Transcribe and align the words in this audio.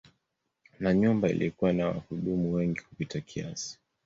Na 0.79 0.93
nyumba 0.93 1.29
ilikuwa 1.29 1.73
na 1.73 1.87
wahudumu 1.87 2.53
wengi 2.53 2.81
kupita 2.81 3.21
kiasi. 3.21 3.79